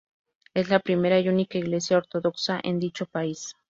[0.55, 3.55] Es la primera y única iglesia ortodoxa en dicho país.